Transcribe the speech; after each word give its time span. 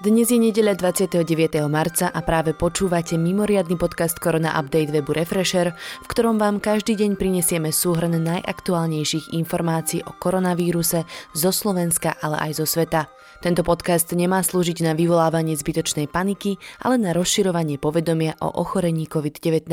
Dnes 0.00 0.32
je 0.32 0.40
nedeľa 0.40 0.80
29. 0.80 1.60
marca 1.68 2.08
a 2.08 2.24
práve 2.24 2.56
počúvate 2.56 3.20
mimoriadny 3.20 3.76
podcast 3.76 4.16
Korona 4.16 4.56
Update 4.56 4.88
webu 4.88 5.12
Refresher, 5.12 5.76
v 5.76 6.06
ktorom 6.08 6.40
vám 6.40 6.56
každý 6.56 6.96
deň 6.96 7.20
prinesieme 7.20 7.68
súhrn 7.68 8.16
najaktuálnejších 8.16 9.36
informácií 9.36 10.00
o 10.00 10.16
koronavíruse 10.16 11.04
zo 11.36 11.50
Slovenska, 11.52 12.16
ale 12.16 12.48
aj 12.48 12.64
zo 12.64 12.64
sveta. 12.64 13.12
Tento 13.44 13.60
podcast 13.60 14.08
nemá 14.16 14.40
slúžiť 14.40 14.88
na 14.88 14.96
vyvolávanie 14.96 15.52
zbytočnej 15.52 16.08
paniky, 16.08 16.56
ale 16.80 16.96
na 16.96 17.12
rozširovanie 17.12 17.76
povedomia 17.76 18.40
o 18.40 18.48
ochorení 18.56 19.04
COVID-19. 19.04 19.68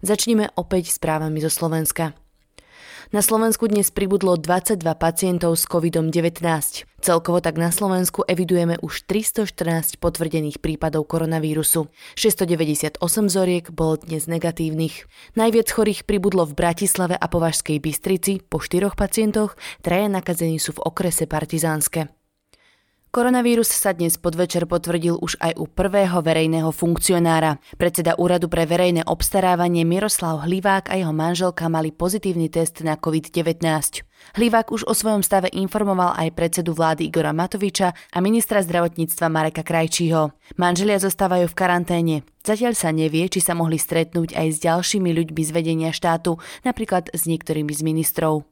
Začníme 0.00 0.56
opäť 0.56 0.88
správami 0.88 1.36
zo 1.44 1.52
Slovenska. 1.52 2.21
Na 3.10 3.18
Slovensku 3.18 3.66
dnes 3.66 3.90
pribudlo 3.90 4.38
22 4.38 4.78
pacientov 4.94 5.58
s 5.58 5.66
COVID-19. 5.66 6.38
Celkovo 7.02 7.42
tak 7.42 7.58
na 7.58 7.74
Slovensku 7.74 8.22
evidujeme 8.22 8.78
už 8.78 9.10
314 9.10 9.98
potvrdených 9.98 10.62
prípadov 10.62 11.10
koronavírusu. 11.10 11.90
698 12.14 13.02
vzoriek 13.02 13.74
bolo 13.74 13.98
dnes 13.98 14.30
negatívnych. 14.30 15.10
Najviac 15.34 15.66
chorých 15.74 16.06
pribudlo 16.06 16.46
v 16.46 16.54
Bratislave 16.54 17.18
a 17.18 17.26
Považskej 17.26 17.82
Bystrici 17.82 18.38
po 18.38 18.62
štyroch 18.62 18.94
pacientoch, 18.94 19.58
traja 19.82 20.06
nakazení 20.06 20.62
sú 20.62 20.78
v 20.78 20.86
okrese 20.86 21.26
Partizánske. 21.26 22.21
Koronavírus 23.12 23.68
sa 23.68 23.92
dnes 23.92 24.16
podvečer 24.16 24.64
potvrdil 24.64 25.20
už 25.20 25.36
aj 25.36 25.60
u 25.60 25.68
prvého 25.68 26.24
verejného 26.24 26.72
funkcionára. 26.72 27.60
Predseda 27.76 28.16
Úradu 28.16 28.48
pre 28.48 28.64
verejné 28.64 29.04
obstarávanie 29.04 29.84
Miroslav 29.84 30.48
Hlivák 30.48 30.88
a 30.88 30.96
jeho 30.96 31.12
manželka 31.12 31.68
mali 31.68 31.92
pozitívny 31.92 32.48
test 32.48 32.80
na 32.80 32.96
COVID-19. 32.96 33.60
Hlivák 34.32 34.72
už 34.72 34.88
o 34.88 34.96
svojom 34.96 35.20
stave 35.20 35.52
informoval 35.52 36.16
aj 36.16 36.32
predsedu 36.32 36.72
vlády 36.72 37.12
Igora 37.12 37.36
Matoviča 37.36 37.92
a 37.92 38.18
ministra 38.24 38.64
zdravotníctva 38.64 39.28
Mareka 39.28 39.60
Krajčího. 39.60 40.32
Manželia 40.56 40.96
zostávajú 40.96 41.52
v 41.52 41.58
karanténe. 41.60 42.16
Zatiaľ 42.48 42.72
sa 42.72 42.96
nevie, 42.96 43.28
či 43.28 43.44
sa 43.44 43.52
mohli 43.52 43.76
stretnúť 43.76 44.32
aj 44.32 44.46
s 44.56 44.58
ďalšími 44.64 45.12
ľuďmi 45.12 45.42
z 45.44 45.50
vedenia 45.52 45.92
štátu, 45.92 46.40
napríklad 46.64 47.12
s 47.12 47.28
niektorými 47.28 47.76
z 47.76 47.84
ministrov. 47.84 48.48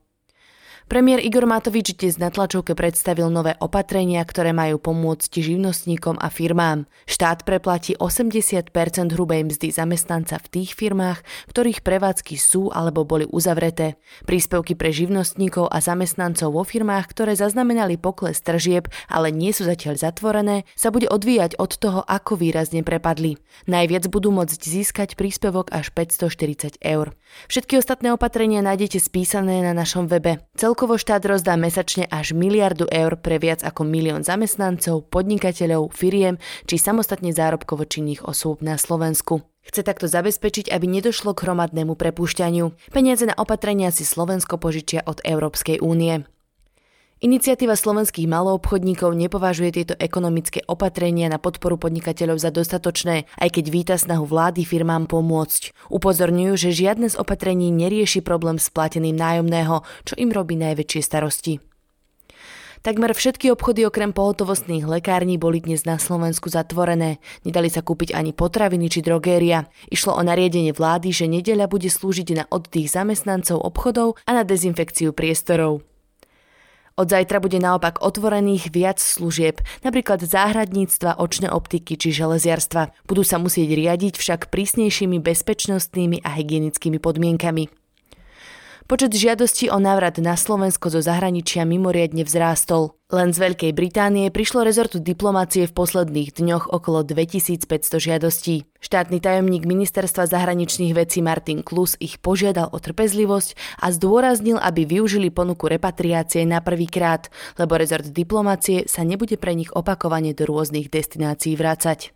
Premiér 0.90 1.22
Igor 1.22 1.46
Matovič 1.46 1.94
dnes 1.94 2.18
na 2.18 2.34
tlačovke 2.34 2.74
predstavil 2.74 3.30
nové 3.30 3.54
opatrenia, 3.62 4.26
ktoré 4.26 4.50
majú 4.50 4.82
pomôcť 4.82 5.30
živnostníkom 5.38 6.18
a 6.18 6.26
firmám. 6.34 6.90
Štát 7.06 7.46
preplatí 7.46 7.94
80% 7.94 8.74
hrubej 9.14 9.46
mzdy 9.46 9.70
zamestnanca 9.70 10.42
v 10.42 10.50
tých 10.50 10.74
firmách, 10.74 11.22
ktorých 11.46 11.86
prevádzky 11.86 12.34
sú 12.34 12.74
alebo 12.74 13.06
boli 13.06 13.22
uzavreté. 13.22 14.02
Príspevky 14.26 14.74
pre 14.74 14.90
živnostníkov 14.90 15.70
a 15.70 15.78
zamestnancov 15.78 16.58
vo 16.58 16.66
firmách, 16.66 17.06
ktoré 17.06 17.38
zaznamenali 17.38 17.94
pokles 17.94 18.42
tržieb, 18.42 18.90
ale 19.06 19.30
nie 19.30 19.54
sú 19.54 19.70
zatiaľ 19.70 19.94
zatvorené, 19.94 20.66
sa 20.74 20.90
bude 20.90 21.06
odvíjať 21.06 21.54
od 21.62 21.70
toho, 21.70 22.02
ako 22.02 22.34
výrazne 22.34 22.82
prepadli. 22.82 23.38
Najviac 23.70 24.10
budú 24.10 24.34
môcť 24.34 24.58
získať 24.58 25.14
príspevok 25.14 25.70
až 25.70 25.94
540 25.94 26.82
eur. 26.82 27.14
Všetky 27.46 27.78
ostatné 27.78 28.10
opatrenia 28.10 28.58
nájdete 28.58 28.98
spísané 28.98 29.62
na 29.62 29.70
našom 29.70 30.10
webe. 30.10 30.42
Celko 30.58 30.79
Celkovo 30.80 30.96
štát 30.96 31.20
rozdá 31.28 31.60
mesačne 31.60 32.08
až 32.08 32.32
miliardu 32.32 32.88
eur 32.88 33.20
pre 33.20 33.36
viac 33.36 33.60
ako 33.60 33.84
milión 33.84 34.24
zamestnancov, 34.24 35.12
podnikateľov, 35.12 35.92
firiem 35.92 36.40
či 36.64 36.80
samostatne 36.80 37.36
zárobkovo 37.36 37.84
činných 37.84 38.24
osôb 38.24 38.64
na 38.64 38.80
Slovensku. 38.80 39.44
Chce 39.60 39.84
takto 39.84 40.08
zabezpečiť, 40.08 40.72
aby 40.72 40.88
nedošlo 40.88 41.36
k 41.36 41.44
hromadnému 41.44 42.00
prepúšťaniu. 42.00 42.96
Peniaze 42.96 43.28
na 43.28 43.36
opatrenia 43.36 43.92
si 43.92 44.08
Slovensko 44.08 44.56
požičia 44.56 45.04
od 45.04 45.20
Európskej 45.20 45.84
únie. 45.84 46.24
Iniciatíva 47.20 47.76
slovenských 47.76 48.24
maloobchodníkov 48.24 49.12
nepovažuje 49.12 49.76
tieto 49.76 49.92
ekonomické 50.00 50.64
opatrenia 50.64 51.28
na 51.28 51.36
podporu 51.36 51.76
podnikateľov 51.76 52.40
za 52.40 52.48
dostatočné, 52.48 53.28
aj 53.36 53.60
keď 53.60 53.64
víta 53.68 53.96
snahu 54.00 54.24
vlády 54.24 54.64
firmám 54.64 55.04
pomôcť. 55.04 55.92
Upozorňujú, 55.92 56.52
že 56.56 56.72
žiadne 56.72 57.12
z 57.12 57.20
opatrení 57.20 57.68
nerieši 57.76 58.24
problém 58.24 58.56
s 58.56 58.72
plateným 58.72 59.20
nájomného, 59.20 59.84
čo 60.08 60.16
im 60.16 60.32
robí 60.32 60.56
najväčšie 60.56 61.00
starosti. 61.04 61.60
Takmer 62.80 63.12
všetky 63.12 63.52
obchody 63.52 63.84
okrem 63.84 64.16
pohotovostných 64.16 64.88
lekární 64.88 65.36
boli 65.36 65.60
dnes 65.60 65.84
na 65.84 66.00
Slovensku 66.00 66.48
zatvorené. 66.48 67.20
Nedali 67.44 67.68
sa 67.68 67.84
kúpiť 67.84 68.16
ani 68.16 68.32
potraviny 68.32 68.88
či 68.88 69.04
drogéria. 69.04 69.68
Išlo 69.92 70.16
o 70.16 70.24
nariadenie 70.24 70.72
vlády, 70.72 71.12
že 71.12 71.28
nedeľa 71.28 71.68
bude 71.68 71.92
slúžiť 71.92 72.28
na 72.32 72.48
oddych 72.48 72.88
zamestnancov 72.88 73.60
obchodov 73.60 74.16
a 74.24 74.40
na 74.40 74.48
dezinfekciu 74.48 75.12
priestorov. 75.12 75.84
Od 77.00 77.08
zajtra 77.08 77.40
bude 77.40 77.56
naopak 77.56 78.04
otvorených 78.04 78.76
viac 78.76 79.00
služieb, 79.00 79.64
napríklad 79.80 80.20
záhradníctva, 80.20 81.16
očné 81.16 81.48
optiky 81.48 81.96
či 81.96 82.12
železiarstva. 82.12 82.92
Budú 83.08 83.24
sa 83.24 83.40
musieť 83.40 83.72
riadiť 83.72 84.20
však 84.20 84.52
prísnejšími 84.52 85.16
bezpečnostnými 85.16 86.20
a 86.20 86.36
hygienickými 86.36 87.00
podmienkami. 87.00 87.79
Počet 88.90 89.14
žiadostí 89.14 89.70
o 89.70 89.78
návrat 89.78 90.18
na 90.18 90.34
Slovensko 90.34 90.90
zo 90.90 90.98
zahraničia 90.98 91.62
mimoriadne 91.62 92.26
vzrástol. 92.26 92.98
Len 93.14 93.30
z 93.30 93.38
Veľkej 93.38 93.70
Británie 93.70 94.34
prišlo 94.34 94.66
rezortu 94.66 94.98
diplomácie 94.98 95.70
v 95.70 95.76
posledných 95.78 96.34
dňoch 96.34 96.66
okolo 96.66 97.06
2500 97.06 97.70
žiadostí. 97.86 98.66
Štátny 98.82 99.22
tajomník 99.22 99.62
ministerstva 99.62 100.26
zahraničných 100.26 100.90
vecí 100.90 101.22
Martin 101.22 101.62
Klus 101.62 101.94
ich 102.02 102.18
požiadal 102.18 102.66
o 102.74 102.82
trpezlivosť 102.82 103.78
a 103.78 103.94
zdôraznil, 103.94 104.58
aby 104.58 104.82
využili 104.82 105.30
ponuku 105.30 105.70
repatriácie 105.70 106.42
na 106.42 106.58
prvýkrát, 106.58 107.30
lebo 107.62 107.78
rezort 107.78 108.10
diplomácie 108.10 108.90
sa 108.90 109.06
nebude 109.06 109.38
pre 109.38 109.54
nich 109.54 109.70
opakovane 109.70 110.34
do 110.34 110.50
rôznych 110.50 110.90
destinácií 110.90 111.54
vrácať. 111.54 112.10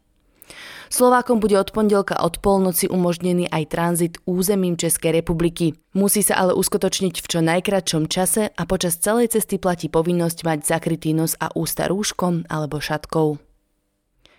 Slovákom 0.92 1.40
bude 1.42 1.58
od 1.58 1.72
pondelka 1.74 2.18
od 2.20 2.38
polnoci 2.38 2.86
umožnený 2.86 3.50
aj 3.50 3.64
tranzit 3.72 4.14
územím 4.28 4.78
Českej 4.78 5.22
republiky. 5.22 5.74
Musí 5.94 6.22
sa 6.22 6.38
ale 6.38 6.54
uskutočniť 6.54 7.20
v 7.22 7.26
čo 7.26 7.38
najkračšom 7.42 8.06
čase 8.10 8.50
a 8.50 8.62
počas 8.66 8.98
celej 8.98 9.34
cesty 9.34 9.58
platí 9.58 9.86
povinnosť 9.90 10.46
mať 10.46 10.58
zakrytý 10.66 11.14
nos 11.14 11.34
a 11.38 11.50
ústa 11.54 11.90
rúškom 11.90 12.46
alebo 12.50 12.78
šatkou. 12.78 13.42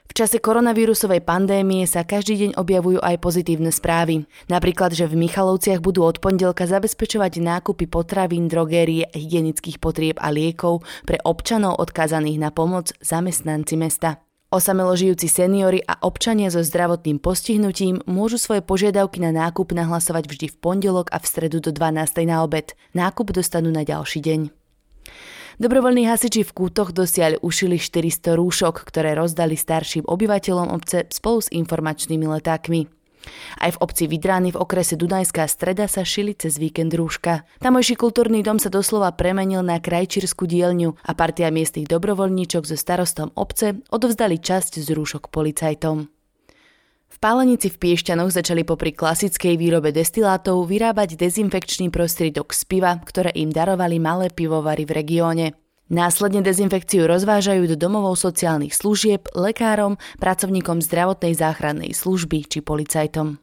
V 0.06 0.14
čase 0.14 0.38
koronavírusovej 0.38 1.26
pandémie 1.26 1.84
sa 1.90 2.06
každý 2.06 2.38
deň 2.46 2.52
objavujú 2.62 3.02
aj 3.02 3.20
pozitívne 3.20 3.74
správy. 3.74 4.30
Napríklad, 4.48 4.94
že 4.94 5.10
v 5.10 5.18
Michalovciach 5.18 5.82
budú 5.82 6.06
od 6.06 6.22
pondelka 6.22 6.70
zabezpečovať 6.70 7.42
nákupy 7.42 7.90
potravín, 7.90 8.46
drogérie, 8.46 9.10
hygienických 9.12 9.82
potrieb 9.82 10.22
a 10.22 10.30
liekov 10.30 10.86
pre 11.10 11.18
občanov 11.26 11.82
odkázaných 11.82 12.38
na 12.38 12.50
pomoc 12.54 12.94
zamestnanci 13.02 13.76
mesta. 13.82 14.25
Osamelo 14.56 14.96
žijúci 14.96 15.28
seniory 15.28 15.84
a 15.84 16.00
občania 16.00 16.48
so 16.48 16.64
zdravotným 16.64 17.20
postihnutím 17.20 18.00
môžu 18.08 18.40
svoje 18.40 18.64
požiadavky 18.64 19.20
na 19.20 19.36
nákup 19.36 19.76
nahlasovať 19.76 20.32
vždy 20.32 20.48
v 20.48 20.56
pondelok 20.64 21.12
a 21.12 21.20
v 21.20 21.28
stredu 21.28 21.60
do 21.60 21.76
12. 21.76 22.24
na 22.24 22.40
obed. 22.40 22.72
Nákup 22.96 23.36
dostanú 23.36 23.68
na 23.68 23.84
ďalší 23.84 24.24
deň. 24.24 24.56
Dobrovoľní 25.60 26.08
hasiči 26.08 26.48
v 26.48 26.56
kútoch 26.56 26.96
dosiaľ 26.96 27.44
ušili 27.44 27.76
400 27.76 28.40
rúšok, 28.40 28.88
ktoré 28.88 29.20
rozdali 29.20 29.60
starším 29.60 30.08
obyvateľom 30.08 30.72
obce 30.72 31.04
spolu 31.12 31.44
s 31.44 31.52
informačnými 31.52 32.24
letákmi. 32.40 32.88
Aj 33.60 33.72
v 33.74 33.80
obci 33.82 34.06
Vidrány 34.06 34.54
v 34.54 34.60
okrese 34.62 34.96
Dunajská 34.96 35.48
streda 35.50 35.86
sa 35.86 36.06
šili 36.06 36.38
cez 36.38 36.62
víkend 36.62 36.94
rúška. 36.94 37.44
Tamojší 37.60 37.98
kultúrny 37.98 38.46
dom 38.46 38.62
sa 38.62 38.70
doslova 38.70 39.14
premenil 39.18 39.66
na 39.66 39.82
krajčírskú 39.82 40.46
dielňu 40.46 40.96
a 41.02 41.12
partia 41.18 41.50
miestnych 41.50 41.90
dobrovoľníčok 41.90 42.64
so 42.70 42.78
starostom 42.78 43.34
obce 43.34 43.82
odovzdali 43.90 44.38
časť 44.38 44.80
z 44.80 44.88
rúšok 44.94 45.34
policajtom. 45.34 46.12
V 47.16 47.18
Pálenici 47.24 47.72
v 47.72 47.80
Piešťanoch 47.80 48.28
začali 48.28 48.68
popri 48.68 48.92
klasickej 48.92 49.56
výrobe 49.56 49.96
destilátov 49.96 50.68
vyrábať 50.68 51.16
dezinfekčný 51.16 51.88
prostriedok 51.88 52.52
z 52.52 52.62
piva, 52.68 53.00
ktoré 53.00 53.32
im 53.40 53.56
darovali 53.56 54.04
malé 54.04 54.28
pivovary 54.28 54.84
v 54.84 54.92
regióne. 55.00 55.65
Následne 55.86 56.42
dezinfekciu 56.42 57.06
rozvážajú 57.06 57.70
do 57.70 57.78
domovov 57.78 58.18
sociálnych 58.18 58.74
služieb, 58.74 59.30
lekárom, 59.38 60.02
pracovníkom 60.18 60.82
zdravotnej 60.82 61.38
záchrannej 61.38 61.94
služby 61.94 62.50
či 62.50 62.66
policajtom. 62.66 63.38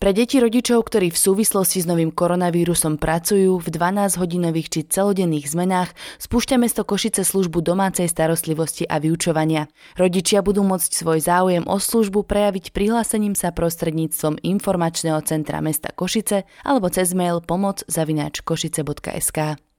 Pre 0.00 0.16
deti 0.16 0.40
rodičov, 0.40 0.88
ktorí 0.88 1.12
v 1.12 1.22
súvislosti 1.22 1.84
s 1.84 1.86
novým 1.86 2.08
koronavírusom 2.08 2.96
pracujú 2.96 3.60
v 3.60 3.68
12-hodinových 3.68 4.68
či 4.72 4.80
celodenných 4.88 5.44
zmenách, 5.44 5.92
spúšťa 6.16 6.56
mesto 6.56 6.88
Košice 6.88 7.20
službu 7.20 7.60
domácej 7.60 8.08
starostlivosti 8.08 8.88
a 8.88 8.96
vyučovania. 8.96 9.68
Rodičia 10.00 10.40
budú 10.40 10.64
môcť 10.64 10.88
svoj 10.88 11.20
záujem 11.20 11.68
o 11.68 11.76
službu 11.76 12.24
prejaviť 12.24 12.72
prihlásením 12.72 13.36
sa 13.36 13.52
prostredníctvom 13.52 14.40
informačného 14.40 15.20
centra 15.28 15.60
mesta 15.60 15.92
Košice 15.92 16.48
alebo 16.64 16.88
cez 16.88 17.12
mail 17.12 17.44
pomoc 17.44 17.84
zavináč 17.84 18.40
košice.sk. 18.40 19.69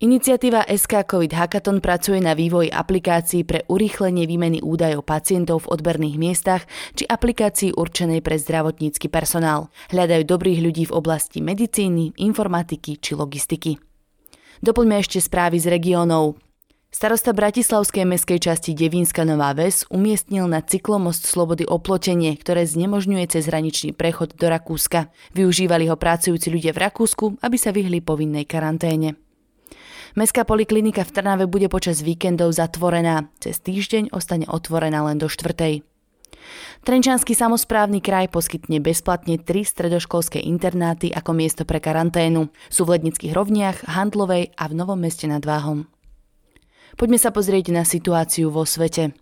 Iniciatíva 0.00 0.64
SK 0.64 1.04
COVID 1.04 1.28
Hackathon 1.36 1.84
pracuje 1.84 2.24
na 2.24 2.32
vývoji 2.32 2.72
aplikácií 2.72 3.44
pre 3.44 3.68
urýchlenie 3.68 4.24
výmeny 4.24 4.64
údajov 4.64 5.04
pacientov 5.04 5.68
v 5.68 5.76
odberných 5.76 6.16
miestach 6.16 6.64
či 6.96 7.04
aplikácií 7.04 7.76
určenej 7.76 8.24
pre 8.24 8.40
zdravotnícky 8.40 9.12
personál. 9.12 9.68
Hľadajú 9.92 10.24
dobrých 10.24 10.64
ľudí 10.64 10.88
v 10.88 10.96
oblasti 10.96 11.44
medicíny, 11.44 12.16
informatiky 12.16 12.96
či 12.96 13.12
logistiky. 13.12 13.76
Doplňme 14.64 15.04
ešte 15.04 15.20
správy 15.20 15.60
z 15.60 15.68
regiónov. 15.68 16.40
Starosta 16.88 17.36
Bratislavskej 17.36 18.08
meskej 18.08 18.40
časti 18.40 18.72
Devínska 18.72 19.28
Nová 19.28 19.52
Ves 19.52 19.84
umiestnil 19.92 20.48
na 20.48 20.64
cyklomost 20.64 21.28
Slobody 21.28 21.68
oplotenie, 21.68 22.40
ktoré 22.40 22.64
znemožňuje 22.64 23.36
cezhraničný 23.36 23.92
prechod 23.92 24.32
do 24.32 24.48
Rakúska. 24.48 25.12
Využívali 25.36 25.92
ho 25.92 26.00
pracujúci 26.00 26.48
ľudia 26.48 26.72
v 26.72 26.88
Rakúsku, 26.88 27.36
aby 27.44 27.56
sa 27.60 27.68
vyhli 27.68 28.00
povinnej 28.00 28.48
karanténe. 28.48 29.29
Mestská 30.18 30.42
poliklinika 30.42 31.06
v 31.06 31.14
Trnave 31.14 31.44
bude 31.46 31.70
počas 31.70 32.02
víkendov 32.02 32.50
zatvorená. 32.56 33.30
Cez 33.38 33.62
týždeň 33.62 34.10
ostane 34.10 34.46
otvorená 34.50 35.06
len 35.06 35.22
do 35.22 35.30
štvrtej. 35.30 35.86
Trenčanský 36.82 37.36
samozprávny 37.36 38.00
kraj 38.00 38.32
poskytne 38.32 38.80
bezplatne 38.80 39.36
tri 39.36 39.62
stredoškolské 39.62 40.40
internáty 40.40 41.12
ako 41.12 41.30
miesto 41.36 41.62
pre 41.68 41.78
karanténu. 41.78 42.48
Sú 42.72 42.88
v 42.88 42.98
Lednických 42.98 43.36
rovniach, 43.36 43.84
Handlovej 43.86 44.56
a 44.56 44.64
v 44.66 44.74
Novom 44.74 44.98
meste 44.98 45.28
nad 45.28 45.44
Váhom. 45.44 45.86
Poďme 46.96 47.18
sa 47.20 47.30
pozrieť 47.30 47.70
na 47.70 47.86
situáciu 47.86 48.50
vo 48.50 48.66
svete. 48.66 49.14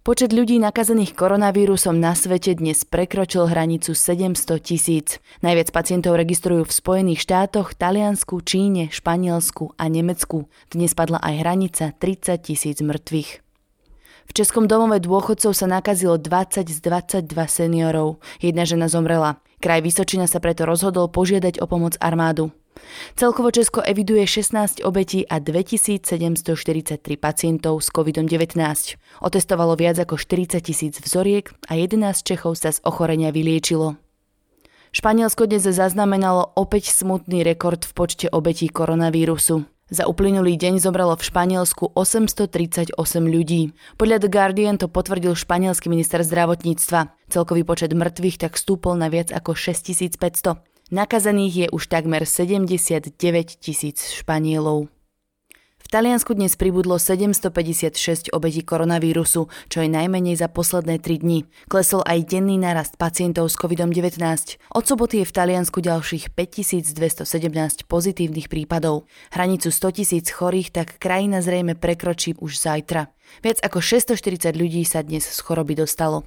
Počet 0.00 0.32
ľudí 0.32 0.56
nakazených 0.56 1.12
koronavírusom 1.12 2.00
na 2.00 2.16
svete 2.16 2.56
dnes 2.56 2.88
prekročil 2.88 3.44
hranicu 3.44 3.92
700 3.92 4.56
tisíc. 4.56 5.20
Najviac 5.44 5.68
pacientov 5.76 6.16
registrujú 6.16 6.64
v 6.64 6.72
Spojených 6.72 7.20
štátoch, 7.20 7.76
Taliansku, 7.76 8.40
Číne, 8.40 8.88
Španielsku 8.88 9.76
a 9.76 9.92
Nemecku. 9.92 10.48
Dnes 10.72 10.96
padla 10.96 11.20
aj 11.20 11.44
hranica 11.44 11.92
30 11.92 12.32
tisíc 12.40 12.80
mŕtvych. 12.80 13.44
V 14.24 14.32
Českom 14.32 14.64
domove 14.64 15.04
dôchodcov 15.04 15.52
sa 15.52 15.68
nakazilo 15.68 16.16
20 16.16 16.64
z 16.64 16.78
22 16.80 17.36
seniorov. 17.44 18.24
Jedna 18.40 18.64
žena 18.64 18.88
zomrela. 18.88 19.36
Kraj 19.60 19.84
Vysočina 19.84 20.24
sa 20.24 20.40
preto 20.40 20.64
rozhodol 20.64 21.12
požiadať 21.12 21.60
o 21.60 21.68
pomoc 21.68 22.00
armádu. 22.00 22.56
Celkovo 23.16 23.50
Česko 23.50 23.80
eviduje 23.84 24.26
16 24.26 24.84
obetí 24.84 25.26
a 25.26 25.40
2743 25.40 27.00
pacientov 27.20 27.80
s 27.84 27.88
COVID-19. 27.92 28.56
Otestovalo 29.20 29.76
viac 29.76 29.98
ako 30.00 30.16
40 30.16 30.60
tisíc 30.60 30.94
vzoriek 31.00 31.50
a 31.68 31.76
11 31.76 32.24
Čechov 32.24 32.56
sa 32.56 32.72
z 32.72 32.80
ochorenia 32.86 33.34
vyliečilo. 33.34 33.96
Španielsko 34.90 35.46
dnes 35.46 35.70
zaznamenalo 35.70 36.50
opäť 36.58 36.90
smutný 36.90 37.46
rekord 37.46 37.86
v 37.86 37.92
počte 37.94 38.26
obetí 38.26 38.66
koronavírusu. 38.66 39.62
Za 39.90 40.06
uplynulý 40.06 40.54
deň 40.54 40.78
zomrelo 40.78 41.18
v 41.18 41.26
Španielsku 41.26 41.98
838 41.98 42.94
ľudí. 43.26 43.74
Podľa 43.98 44.22
The 44.22 44.30
Guardian 44.30 44.78
to 44.78 44.86
potvrdil 44.86 45.34
španielský 45.34 45.90
minister 45.90 46.22
zdravotníctva. 46.22 47.10
Celkový 47.26 47.66
počet 47.66 47.90
mŕtvych 47.90 48.38
tak 48.38 48.54
stúpol 48.54 48.94
na 48.94 49.10
viac 49.10 49.34
ako 49.34 49.58
6500. 49.58 50.69
Nakazených 50.90 51.54
je 51.54 51.66
už 51.70 51.86
takmer 51.86 52.26
79 52.26 53.14
tisíc 53.62 54.10
Španielov. 54.10 54.90
V 55.78 55.86
Taliansku 55.86 56.34
dnes 56.34 56.58
pribudlo 56.58 56.98
756 56.98 58.34
obetí 58.34 58.66
koronavírusu, 58.66 59.46
čo 59.70 59.78
je 59.78 59.86
najmenej 59.86 60.34
za 60.34 60.50
posledné 60.50 60.98
3 60.98 61.22
dni. 61.22 61.46
Klesol 61.70 62.02
aj 62.02 62.34
denný 62.34 62.58
narast 62.58 62.98
pacientov 62.98 63.46
s 63.46 63.54
COVID-19. 63.54 64.18
Od 64.74 64.82
soboty 64.82 65.22
je 65.22 65.30
v 65.30 65.34
Taliansku 65.38 65.78
ďalších 65.78 66.34
5217 66.34 67.86
pozitívnych 67.86 68.50
prípadov. 68.50 69.06
Hranicu 69.30 69.70
100 69.70 69.94
tisíc 69.94 70.26
chorých 70.34 70.74
tak 70.74 70.98
krajina 70.98 71.38
zrejme 71.38 71.78
prekročí 71.78 72.34
už 72.34 72.58
zajtra. 72.58 73.14
Viac 73.46 73.62
ako 73.62 73.78
640 73.78 74.58
ľudí 74.58 74.82
sa 74.82 75.06
dnes 75.06 75.22
z 75.22 75.38
choroby 75.38 75.78
dostalo. 75.78 76.26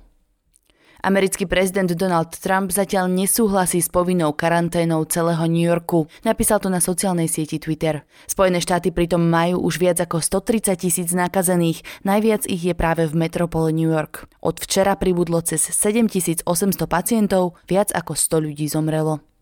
Americký 1.03 1.43
prezident 1.43 1.91
Donald 1.99 2.31
Trump 2.39 2.71
zatiaľ 2.71 3.11
nesúhlasí 3.11 3.83
s 3.83 3.91
povinnou 3.91 4.31
karanténou 4.31 5.03
celého 5.03 5.43
New 5.51 5.67
Yorku. 5.67 6.07
Napísal 6.23 6.63
to 6.63 6.71
na 6.71 6.79
sociálnej 6.79 7.27
sieti 7.27 7.59
Twitter. 7.59 8.07
Spojené 8.23 8.63
štáty 8.63 8.95
pritom 8.95 9.19
majú 9.19 9.67
už 9.67 9.83
viac 9.83 9.99
ako 9.99 10.23
130 10.23 10.79
tisíc 10.79 11.11
nakazených, 11.11 11.83
najviac 12.07 12.47
ich 12.47 12.63
je 12.63 12.71
práve 12.71 13.03
v 13.03 13.19
metropole 13.19 13.75
New 13.75 13.91
York. 13.91 14.31
Od 14.39 14.55
včera 14.55 14.95
pribudlo 14.95 15.43
cez 15.43 15.75
7800 15.75 16.47
pacientov, 16.87 17.59
viac 17.67 17.91
ako 17.91 18.15
100 18.15 18.39
ľudí 18.39 18.71
zomrelo. 18.71 19.32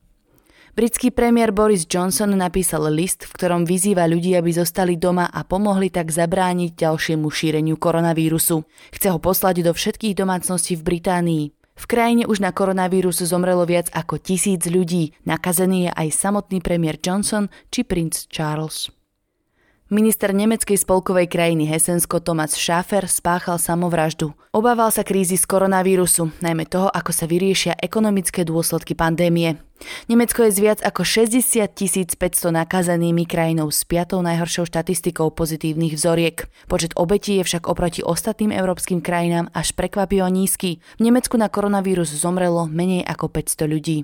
Britský 0.71 1.11
premiér 1.11 1.51
Boris 1.51 1.83
Johnson 1.83 2.31
napísal 2.31 2.87
list, 2.87 3.27
v 3.27 3.35
ktorom 3.35 3.67
vyzýva 3.67 4.07
ľudí, 4.07 4.39
aby 4.39 4.55
zostali 4.55 4.95
doma 4.95 5.27
a 5.27 5.43
pomohli 5.43 5.91
tak 5.91 6.15
zabrániť 6.15 6.79
ďalšiemu 6.79 7.27
šíreniu 7.27 7.75
koronavírusu. 7.75 8.63
Chce 8.95 9.07
ho 9.11 9.19
poslať 9.19 9.67
do 9.67 9.75
všetkých 9.75 10.15
domácností 10.15 10.79
v 10.79 10.87
Británii. 10.87 11.43
V 11.75 11.85
krajine 11.91 12.23
už 12.23 12.39
na 12.39 12.55
koronavírus 12.55 13.19
zomrelo 13.19 13.67
viac 13.67 13.91
ako 13.91 14.15
tisíc 14.15 14.63
ľudí. 14.63 15.11
Nakazený 15.27 15.89
je 15.89 15.91
aj 15.91 16.07
samotný 16.15 16.63
premiér 16.63 16.95
Johnson 17.03 17.51
či 17.67 17.83
princ 17.83 18.31
Charles. 18.31 18.87
Minister 19.91 20.31
nemeckej 20.31 20.79
spolkovej 20.79 21.27
krajiny 21.27 21.67
Hesensko 21.67 22.23
Thomas 22.23 22.55
Schaffer 22.55 23.11
spáchal 23.11 23.59
samovraždu. 23.59 24.31
Obával 24.55 24.87
sa 24.87 25.03
krízy 25.03 25.35
z 25.35 25.43
koronavírusu, 25.43 26.31
najmä 26.39 26.63
toho, 26.63 26.87
ako 26.87 27.11
sa 27.11 27.27
vyriešia 27.27 27.75
ekonomické 27.75 28.47
dôsledky 28.47 28.95
pandémie. 28.95 29.59
Nemecko 30.09 30.47
je 30.47 30.51
z 30.51 30.59
viac 30.61 30.79
ako 30.81 31.01
60 31.03 31.67
500 32.15 32.17
nakazenými 32.53 33.25
krajinou 33.25 33.69
s 33.73 33.85
piatou 33.85 34.21
najhoršou 34.21 34.69
štatistikou 34.69 35.33
pozitívnych 35.33 35.97
vzoriek. 35.97 36.47
Počet 36.69 36.93
obetí 36.95 37.41
je 37.41 37.47
však 37.47 37.67
oproti 37.67 38.05
ostatným 38.05 38.53
európskym 38.53 39.01
krajinám 39.01 39.49
až 39.51 39.73
prekvapivo 39.73 40.27
nízky. 40.29 40.79
V 40.97 41.01
Nemecku 41.05 41.37
na 41.37 41.49
koronavírus 41.49 42.13
zomrelo 42.13 42.69
menej 42.69 43.05
ako 43.05 43.29
500 43.29 43.67
ľudí. 43.67 43.97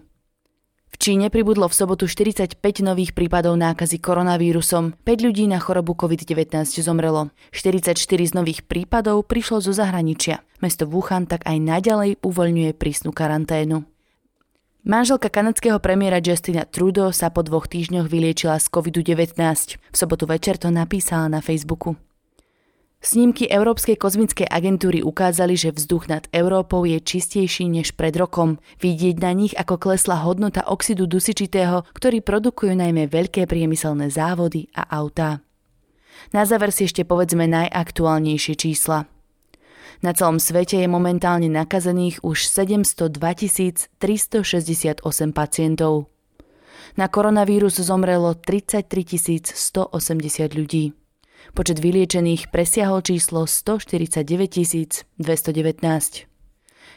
V 0.87 0.95
Číne 0.95 1.27
pribudlo 1.27 1.67
v 1.67 1.77
sobotu 1.77 2.07
45 2.07 2.57
nových 2.81 3.11
prípadov 3.11 3.59
nákazy 3.59 3.99
koronavírusom. 3.99 4.95
5 5.03 5.25
ľudí 5.29 5.45
na 5.45 5.59
chorobu 5.59 5.93
COVID-19 5.93 6.63
zomrelo. 6.79 7.29
44 7.51 7.99
z 7.99 8.33
nových 8.33 8.65
prípadov 8.65 9.27
prišlo 9.27 9.61
zo 9.61 9.75
zahraničia. 9.75 10.41
Mesto 10.63 10.87
Wuhan 10.87 11.27
tak 11.27 11.45
aj 11.45 11.59
naďalej 11.59 12.17
uvoľňuje 12.23 12.71
prísnu 12.73 13.11
karanténu. 13.13 13.96
Manželka 14.87 15.27
kanadského 15.27 15.83
premiéra 15.83 16.23
Justina 16.23 16.63
Trudeau 16.63 17.11
sa 17.11 17.27
po 17.27 17.43
dvoch 17.43 17.67
týždňoch 17.67 18.07
vyliečila 18.07 18.55
z 18.55 18.71
COVID-19. 18.71 19.35
V 19.83 19.95
sobotu 19.99 20.23
večer 20.23 20.55
to 20.55 20.71
napísala 20.71 21.27
na 21.27 21.43
Facebooku. 21.43 21.99
Snímky 23.03 23.51
Európskej 23.51 23.99
kozmickej 23.99 24.47
agentúry 24.47 25.03
ukázali, 25.03 25.59
že 25.59 25.75
vzduch 25.75 26.07
nad 26.07 26.23
Európou 26.31 26.87
je 26.87 27.03
čistejší 27.03 27.67
než 27.67 27.99
pred 27.99 28.15
rokom. 28.15 28.63
Vidieť 28.79 29.19
na 29.19 29.35
nich, 29.35 29.51
ako 29.59 29.75
klesla 29.75 30.23
hodnota 30.23 30.63
oxidu 30.63 31.03
dusičitého, 31.03 31.83
ktorý 31.91 32.23
produkujú 32.23 32.71
najmä 32.71 33.11
veľké 33.11 33.43
priemyselné 33.43 34.07
závody 34.07 34.71
a 34.71 34.87
autá. 34.87 35.43
Na 36.31 36.47
záver 36.47 36.71
si 36.71 36.87
ešte 36.87 37.03
povedzme 37.03 37.43
najaktuálnejšie 37.43 38.55
čísla. 38.55 39.03
Na 40.05 40.13
celom 40.13 40.37
svete 40.37 40.77
je 40.77 40.87
momentálne 40.87 41.49
nakazených 41.49 42.21
už 42.21 42.45
702 42.45 43.17
368 43.97 45.01
pacientov. 45.33 46.13
Na 46.97 47.09
koronavírus 47.09 47.81
zomrelo 47.81 48.37
33 48.37 48.85
180 49.53 50.53
ľudí. 50.53 50.93
Počet 51.53 51.81
vyliečených 51.81 52.53
presiahol 52.53 53.01
číslo 53.01 53.49
149 53.49 54.21
219. 55.17 56.36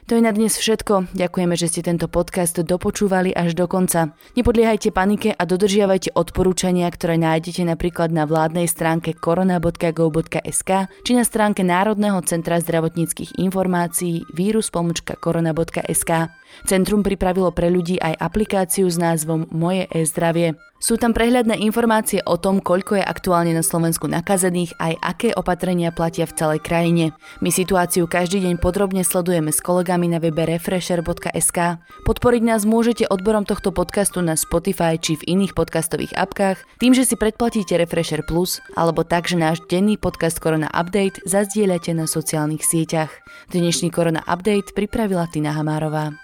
To 0.08 0.16
je 0.16 0.22
na 0.24 0.32
dnes 0.32 0.56
všetko. 0.56 1.12
Ďakujeme, 1.12 1.54
že 1.58 1.68
ste 1.68 1.84
tento 1.84 2.08
podcast 2.08 2.56
dopočúvali 2.56 3.36
až 3.36 3.52
do 3.52 3.68
konca. 3.68 4.16
Nepodliehajte 4.38 4.94
panike 4.94 5.36
a 5.36 5.42
dodržiavajte 5.44 6.16
odporúčania, 6.16 6.88
ktoré 6.88 7.20
nájdete 7.20 7.68
napríklad 7.68 8.08
na 8.08 8.24
vládnej 8.24 8.70
stránke 8.70 9.12
korona.go.sk 9.12 10.70
či 11.04 11.12
na 11.12 11.24
stránke 11.26 11.60
Národného 11.60 12.24
centra 12.24 12.56
zdravotníckých 12.56 13.36
informácií 13.36 14.24
vírus.korona.sk. 14.32 16.39
Centrum 16.66 17.02
pripravilo 17.02 17.50
pre 17.50 17.70
ľudí 17.72 17.98
aj 17.98 18.18
aplikáciu 18.20 18.86
s 18.88 18.96
názvom 19.00 19.48
Moje 19.50 19.86
e-zdravie. 19.90 20.58
Sú 20.80 20.96
tam 20.96 21.12
prehľadné 21.12 21.60
informácie 21.60 22.24
o 22.24 22.40
tom, 22.40 22.64
koľko 22.64 22.96
je 22.96 23.04
aktuálne 23.04 23.52
na 23.52 23.60
Slovensku 23.60 24.08
nakazených, 24.08 24.80
aj 24.80 24.96
aké 25.04 25.28
opatrenia 25.36 25.92
platia 25.92 26.24
v 26.24 26.32
celej 26.32 26.60
krajine. 26.64 27.12
My 27.44 27.52
situáciu 27.52 28.08
každý 28.08 28.48
deň 28.48 28.56
podrobne 28.56 29.04
sledujeme 29.04 29.52
s 29.52 29.60
kolegami 29.60 30.08
na 30.08 30.16
webe 30.16 30.48
refresher.sk. 30.48 31.58
Podporiť 32.08 32.42
nás 32.48 32.64
môžete 32.64 33.04
odborom 33.12 33.44
tohto 33.44 33.76
podcastu 33.76 34.24
na 34.24 34.40
Spotify 34.40 34.96
či 34.96 35.20
v 35.20 35.36
iných 35.36 35.52
podcastových 35.52 36.16
apkách, 36.16 36.64
tým, 36.80 36.96
že 36.96 37.04
si 37.04 37.12
predplatíte 37.12 37.76
Refresher 37.76 38.24
Plus, 38.24 38.64
alebo 38.72 39.04
tak, 39.04 39.28
že 39.28 39.36
náš 39.36 39.60
denný 39.68 40.00
podcast 40.00 40.40
Korona 40.40 40.72
Update 40.72 41.20
zazdieľate 41.28 41.92
na 41.92 42.08
sociálnych 42.08 42.64
sieťach. 42.64 43.12
Dnešný 43.52 43.92
Korona 43.92 44.24
Update 44.24 44.72
pripravila 44.72 45.28
Tina 45.28 45.52
Hamárová. 45.52 46.19